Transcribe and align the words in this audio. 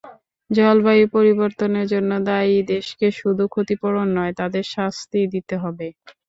জলবায়ু 0.49 1.05
পরিবর্তনের 1.15 1.85
জন্য 1.93 2.11
দায়ী 2.27 2.57
দেশকে 2.71 3.07
শুধু 3.19 3.43
ক্ষতিপূরণ 3.47 4.07
নয়, 4.17 4.33
তাদের 4.39 4.63
শাস্তি 4.75 5.19
দিতে 5.33 5.55
হবে। 5.63 5.87